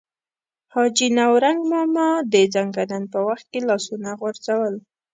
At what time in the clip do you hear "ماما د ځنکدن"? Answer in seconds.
1.71-3.03